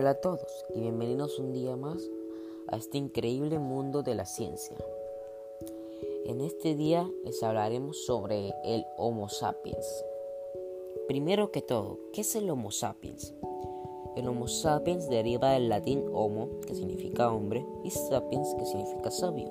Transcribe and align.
Hola 0.00 0.10
a 0.10 0.20
todos 0.20 0.64
y 0.76 0.80
bienvenidos 0.80 1.40
un 1.40 1.52
día 1.52 1.74
más 1.74 2.08
a 2.68 2.76
este 2.76 2.98
increíble 2.98 3.58
mundo 3.58 4.04
de 4.04 4.14
la 4.14 4.26
ciencia. 4.26 4.76
En 6.24 6.40
este 6.40 6.76
día 6.76 7.10
les 7.24 7.42
hablaremos 7.42 8.04
sobre 8.06 8.54
el 8.62 8.84
Homo 8.96 9.28
sapiens. 9.28 10.04
Primero 11.08 11.50
que 11.50 11.62
todo, 11.62 11.98
¿qué 12.12 12.20
es 12.20 12.36
el 12.36 12.48
Homo 12.48 12.70
sapiens? 12.70 13.34
El 14.14 14.28
Homo 14.28 14.46
sapiens 14.46 15.10
deriva 15.10 15.50
del 15.50 15.68
latín 15.68 16.04
homo, 16.12 16.60
que 16.64 16.76
significa 16.76 17.32
hombre, 17.32 17.66
y 17.82 17.90
sapiens, 17.90 18.54
que 18.54 18.66
significa 18.66 19.10
sabio. 19.10 19.50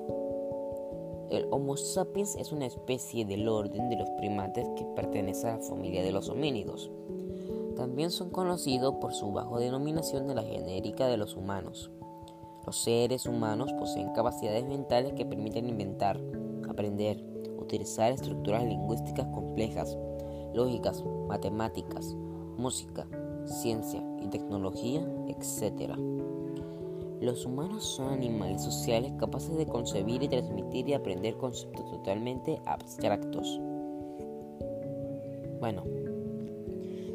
El 1.28 1.46
Homo 1.50 1.76
sapiens 1.76 2.36
es 2.36 2.52
una 2.52 2.64
especie 2.64 3.26
del 3.26 3.46
orden 3.50 3.90
de 3.90 3.98
los 3.98 4.08
primates 4.12 4.66
que 4.76 4.86
pertenece 4.96 5.46
a 5.46 5.58
la 5.58 5.62
familia 5.62 6.02
de 6.02 6.12
los 6.12 6.30
homínidos 6.30 6.90
también 7.78 8.10
son 8.10 8.30
conocidos 8.30 8.96
por 8.96 9.14
su 9.14 9.30
bajo 9.30 9.60
denominación 9.60 10.26
de 10.26 10.34
la 10.34 10.42
genérica 10.42 11.06
de 11.06 11.16
los 11.16 11.36
humanos. 11.36 11.92
Los 12.66 12.76
seres 12.82 13.24
humanos 13.24 13.72
poseen 13.78 14.12
capacidades 14.12 14.66
mentales 14.66 15.12
que 15.12 15.24
permiten 15.24 15.68
inventar, 15.68 16.20
aprender, 16.68 17.24
utilizar 17.56 18.10
estructuras 18.10 18.64
lingüísticas 18.64 19.28
complejas, 19.28 19.96
lógicas, 20.54 21.04
matemáticas, 21.28 22.16
música, 22.56 23.06
ciencia 23.44 24.02
y 24.20 24.26
tecnología, 24.26 25.06
etc. 25.28 25.94
Los 27.20 27.46
humanos 27.46 27.84
son 27.84 28.12
animales 28.12 28.60
sociales 28.60 29.12
capaces 29.20 29.56
de 29.56 29.66
concebir 29.66 30.24
y 30.24 30.28
transmitir 30.28 30.88
y 30.88 30.94
aprender 30.94 31.36
conceptos 31.36 31.88
totalmente 31.92 32.60
abstractos. 32.66 33.60
Bueno, 35.60 35.84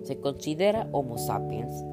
se 0.03 0.19
considera 0.19 0.87
Homo 0.91 1.17
sapiens 1.17 1.83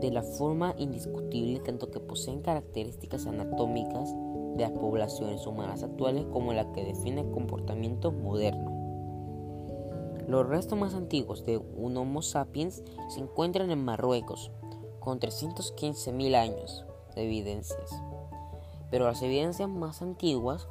de 0.00 0.10
la 0.10 0.22
forma 0.22 0.74
indiscutible 0.78 1.60
tanto 1.60 1.90
que 1.90 2.00
poseen 2.00 2.42
características 2.42 3.26
anatómicas 3.26 4.14
de 4.56 4.62
las 4.62 4.72
poblaciones 4.72 5.46
humanas 5.46 5.82
actuales 5.82 6.26
como 6.32 6.52
la 6.52 6.70
que 6.72 6.84
define 6.84 7.22
el 7.22 7.30
comportamiento 7.30 8.12
moderno. 8.12 8.76
Los 10.28 10.46
restos 10.46 10.78
más 10.78 10.94
antiguos 10.94 11.44
de 11.44 11.58
un 11.58 11.96
Homo 11.96 12.20
sapiens 12.20 12.82
se 13.08 13.20
encuentran 13.20 13.70
en 13.70 13.84
Marruecos, 13.84 14.50
con 14.98 15.20
315.000 15.20 16.34
años 16.34 16.84
de 17.14 17.22
evidencias. 17.22 18.02
Pero 18.90 19.06
las 19.06 19.22
evidencias 19.22 19.68
más 19.68 20.02
antiguas 20.02 20.68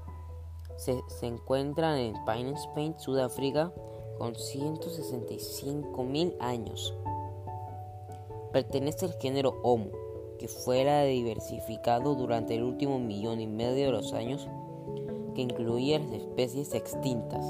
se, 0.75 1.01
se 1.07 1.27
encuentran 1.27 1.97
en 1.97 2.13
Pine 2.25 2.51
Spain, 2.51 2.95
Sudáfrica, 2.99 3.71
con 4.17 4.35
165 4.35 6.03
mil 6.03 6.35
años. 6.39 6.93
Pertenece 8.51 9.05
al 9.05 9.13
género 9.13 9.59
Homo, 9.63 9.89
que 10.39 10.47
fuera 10.47 11.03
diversificado 11.03 12.15
durante 12.15 12.55
el 12.55 12.63
último 12.63 12.99
millón 12.99 13.41
y 13.41 13.47
medio 13.47 13.85
de 13.85 13.91
los 13.91 14.13
años, 14.13 14.47
que 15.33 15.41
incluía 15.41 15.99
las 15.99 16.11
especies 16.11 16.73
extintas, 16.73 17.45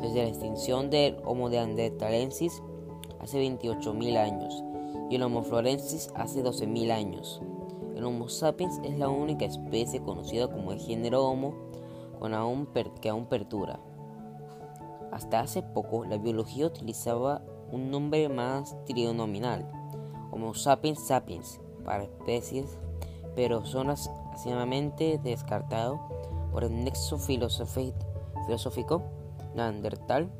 desde 0.00 0.22
la 0.22 0.28
extinción 0.28 0.90
del 0.90 1.16
Homo 1.24 1.48
neanderthalensis 1.48 2.62
hace 3.20 3.42
28.000 3.42 4.16
años 4.16 4.64
y 5.10 5.16
el 5.16 5.22
Homo 5.22 5.42
florensis 5.42 6.10
hace 6.14 6.42
12.000 6.42 6.90
años. 6.92 7.42
El 7.96 8.04
Homo 8.04 8.28
sapiens 8.28 8.80
es 8.84 8.96
la 8.96 9.08
única 9.08 9.44
especie 9.44 10.00
conocida 10.00 10.48
como 10.48 10.72
el 10.72 10.80
género 10.80 11.26
Homo 11.26 11.54
con 12.18 12.32
aún 12.32 12.68
que 13.00 13.08
aún 13.08 13.26
perdura. 13.26 13.80
Hasta 15.12 15.40
hace 15.40 15.62
poco, 15.62 16.04
la 16.04 16.18
biología 16.18 16.66
utilizaba 16.66 17.42
un 17.70 17.90
nombre 17.90 18.28
más 18.28 18.76
trinominal, 18.84 19.70
Homo 20.30 20.54
sapiens 20.54 21.06
sapiens, 21.06 21.60
para 21.84 22.04
especies, 22.04 22.78
pero 23.34 23.64
son 23.64 23.88
recientemente 24.32 25.18
descartados 25.22 26.00
por 26.52 26.64
el 26.64 26.84
nexo 26.84 27.18
filosófico 27.18 29.02
neandertal 29.54 30.30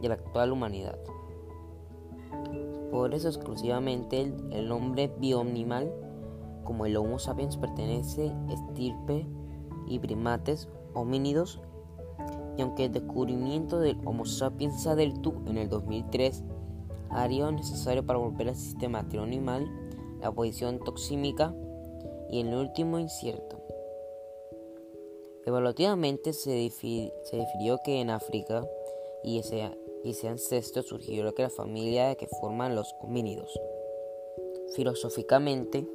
de 0.00 0.08
la 0.08 0.14
actual 0.14 0.52
humanidad. 0.52 0.98
Por 2.90 3.14
eso 3.14 3.28
exclusivamente 3.28 4.20
el, 4.20 4.52
el 4.52 4.68
nombre 4.68 5.10
bioanimal 5.18 5.90
como 6.64 6.86
el 6.86 6.96
Homo 6.96 7.18
sapiens 7.18 7.56
pertenece 7.56 8.32
estirpe 8.50 9.26
y 9.86 9.98
primates 9.98 10.68
homínidos 10.94 11.60
y 12.56 12.62
aunque 12.62 12.86
el 12.86 12.92
descubrimiento 12.92 13.78
del 13.80 13.98
Homo 14.04 14.24
sapiens 14.24 14.82
sadeltu 14.82 15.34
en 15.46 15.58
el 15.58 15.68
2003 15.68 16.42
haría 17.10 17.50
necesario 17.50 18.04
para 18.04 18.18
volver 18.18 18.48
al 18.48 18.56
sistema 18.56 19.06
trionimal, 19.08 19.66
la 20.20 20.32
posición 20.32 20.78
toxímica 20.78 21.54
y 22.30 22.40
el 22.40 22.54
último 22.54 22.98
incierto. 22.98 23.60
Evaluativamente 25.44 26.32
se, 26.32 26.50
definió 26.52 27.78
que 27.84 28.00
en 28.00 28.10
África 28.10 28.64
y 29.24 29.38
ese, 29.38 29.76
ese 30.04 30.28
ancestro 30.28 30.82
surgió 30.82 31.34
que 31.34 31.42
la 31.42 31.50
familia 31.50 32.14
que 32.14 32.28
forman 32.40 32.76
los 32.76 32.94
homínidos. 33.00 33.52
Filosóficamente, 34.74 35.86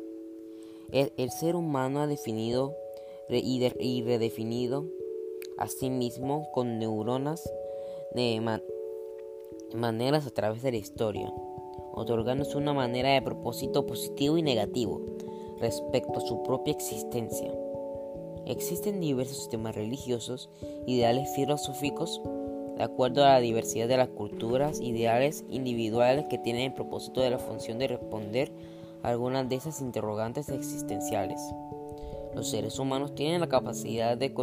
el, 0.92 1.32
ser 1.32 1.56
humano 1.56 2.02
ha 2.02 2.08
definido 2.08 2.76
y 3.30 4.04
redefinido 4.04 4.86
asimismo 5.58 6.50
con 6.52 6.80
neuronas 6.80 7.50
de 8.14 8.42
maneras 9.74 10.28
a 10.28 10.32
través 10.32 10.62
de 10.62 10.72
la 10.72 10.78
historia, 10.78 11.32
otorgándose 11.94 12.58
una 12.58 12.74
manera 12.74 13.10
de 13.10 13.22
propósito 13.22 13.86
positivo 13.86 14.38
y 14.38 14.44
negativo 14.44 15.02
respecto 15.60 16.20
a 16.20 16.22
su 16.22 16.44
propia 16.44 16.74
existencia. 16.74 17.52
Existen 18.46 19.02
diversos 19.02 19.38
sistemas 19.38 19.76
religiosos, 19.76 20.50
ideales 20.86 21.30
filosóficos, 21.36 22.22
de 22.78 22.84
acuerdo 22.84 23.26
a 23.26 23.30
la 23.30 23.40
diversidad 23.40 23.88
de 23.88 23.98
las 23.98 24.10
culturas, 24.10 24.80
ideales 24.80 25.44
individuales 25.50 26.28
que 26.30 26.38
tienen 26.38 26.64
el 26.64 26.74
propósito 26.74 27.22
de 27.22 27.32
la 27.32 27.40
función 27.40 27.80
de 27.80 27.88
responder 27.88 28.52
a 29.04 29.10
algunas 29.10 29.50
de 29.50 29.56
esas 29.56 29.82
interrogantes 29.82 30.50
existenciales. 30.50 31.42
Los 32.36 32.50
seres 32.50 32.78
humanos 32.78 33.16
tienen 33.16 33.42
la 33.42 33.50
capacidad 33.50 34.16
de, 34.16 34.34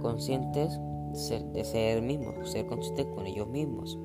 conscientes 0.00 0.78
de 1.52 1.64
ser, 1.64 2.02
mismos, 2.02 2.50
ser 2.50 2.66
conscientes 2.66 3.06
con 3.06 3.26
ellos 3.26 3.48
mismos. 3.48 3.98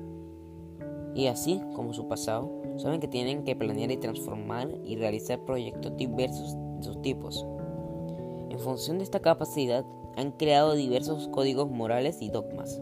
Y 1.14 1.26
así 1.26 1.60
como 1.74 1.92
su 1.92 2.08
pasado, 2.08 2.50
saben 2.76 3.00
que 3.00 3.08
tienen 3.08 3.44
que 3.44 3.54
planear 3.54 3.90
y 3.90 3.98
transformar 3.98 4.70
y 4.82 4.96
realizar 4.96 5.44
proyectos 5.44 5.96
diversos 5.96 6.56
de 6.76 6.82
sus 6.82 7.02
tipos. 7.02 7.46
En 8.48 8.58
función 8.58 8.98
de 8.98 9.04
esta 9.04 9.20
capacidad, 9.20 9.84
han 10.16 10.32
creado 10.32 10.74
diversos 10.74 11.28
códigos 11.28 11.70
morales 11.70 12.20
y 12.22 12.30
dogmas, 12.30 12.80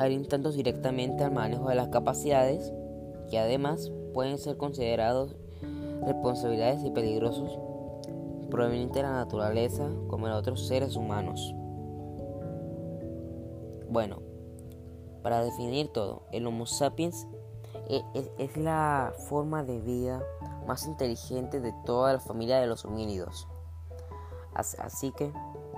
orientando 0.00 0.50
directamente 0.50 1.22
al 1.22 1.32
manejo 1.32 1.68
de 1.68 1.74
las 1.74 1.88
capacidades, 1.88 2.72
que 3.30 3.38
además 3.38 3.92
pueden 4.14 4.38
ser 4.38 4.56
considerados 4.56 5.36
responsabilidades 6.04 6.84
y 6.84 6.90
peligrosos 6.90 7.58
proveniente 8.52 8.98
de 8.98 9.04
la 9.04 9.12
naturaleza 9.12 9.88
como 10.08 10.26
de 10.26 10.34
otros 10.34 10.66
seres 10.68 10.94
humanos. 10.94 11.54
Bueno, 13.88 14.18
para 15.22 15.42
definir 15.42 15.88
todo, 15.88 16.26
el 16.32 16.46
Homo 16.46 16.66
sapiens 16.66 17.26
e, 17.88 18.02
es, 18.38 18.56
la 18.58 19.14
forma 19.28 19.64
de 19.64 19.80
vida 19.80 20.22
más 20.66 20.86
inteligente 20.86 21.60
de 21.60 21.72
toda 21.86 22.12
la 22.12 22.20
familia 22.20 22.60
de 22.60 22.66
los 22.66 22.84
homínidos. 22.84 23.48
Así 24.54 25.12
que 25.12 25.32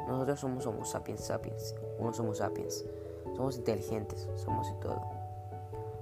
nosotros 0.08 0.40
somos 0.40 0.66
Homo 0.66 0.84
sapiens 0.84 1.24
sapiens, 1.24 1.76
unos 2.00 2.18
Homo 2.18 2.34
sapiens. 2.34 2.84
Somos 3.36 3.56
inteligentes, 3.56 4.28
somos 4.34 4.68
y 4.68 4.80
todo. 4.80 5.00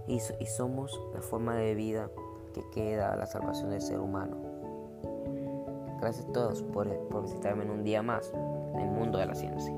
Y, 0.06 0.14
y 0.40 0.46
somos 0.46 0.98
la 1.12 1.20
forma 1.20 1.54
de 1.54 1.74
vida 1.74 2.10
que 2.54 2.62
queda 2.70 3.12
a 3.12 3.16
la 3.16 3.26
salvación 3.26 3.70
del 3.70 3.82
ser 3.82 4.00
humano. 4.00 4.51
Gracias 6.02 6.26
a 6.28 6.32
todos 6.32 6.62
por, 6.64 6.88
por 7.10 7.22
visitarme 7.22 7.62
en 7.62 7.70
un 7.70 7.84
día 7.84 8.02
más 8.02 8.32
en 8.74 8.80
el 8.80 8.90
mundo 8.90 9.18
de 9.18 9.26
la 9.26 9.36
ciencia. 9.36 9.72